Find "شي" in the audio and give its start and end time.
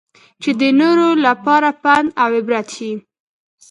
2.75-2.91